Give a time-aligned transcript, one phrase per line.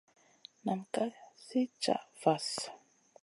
[0.63, 1.03] Nam ka
[1.45, 2.57] sli caha vahl.